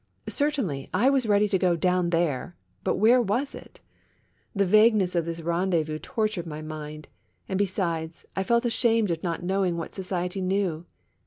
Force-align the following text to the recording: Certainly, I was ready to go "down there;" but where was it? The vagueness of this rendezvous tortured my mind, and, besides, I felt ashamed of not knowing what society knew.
Certainly, 0.29 0.89
I 0.95 1.11
was 1.11 1.27
ready 1.27 1.47
to 1.47 1.59
go 1.59 1.75
"down 1.75 2.09
there;" 2.09 2.55
but 2.83 2.95
where 2.95 3.21
was 3.21 3.53
it? 3.53 3.81
The 4.55 4.65
vagueness 4.65 5.13
of 5.13 5.25
this 5.25 5.41
rendezvous 5.41 5.99
tortured 5.99 6.47
my 6.47 6.59
mind, 6.63 7.07
and, 7.47 7.59
besides, 7.59 8.25
I 8.35 8.41
felt 8.41 8.65
ashamed 8.65 9.11
of 9.11 9.21
not 9.21 9.43
knowing 9.43 9.77
what 9.77 9.93
society 9.93 10.41
knew. 10.41 10.87